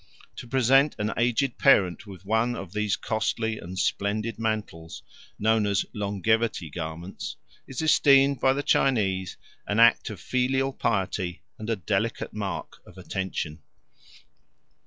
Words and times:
To 0.37 0.47
present 0.47 0.95
an 0.97 1.13
aged 1.15 1.59
parent 1.59 2.07
with 2.07 2.25
one 2.25 2.55
of 2.55 2.73
these 2.73 2.95
costly 2.95 3.59
and 3.59 3.77
splendid 3.77 4.39
mantles, 4.39 5.03
known 5.37 5.67
as 5.67 5.85
"longevity 5.93 6.71
garments," 6.71 7.35
is 7.67 7.83
esteemed 7.83 8.39
by 8.39 8.53
the 8.53 8.63
Chinese 8.63 9.37
an 9.67 9.79
act 9.79 10.09
of 10.09 10.19
filial 10.19 10.73
piety 10.73 11.43
and 11.59 11.69
a 11.69 11.75
delicate 11.75 12.33
mark 12.33 12.77
of 12.83 12.97
attention. 12.97 13.61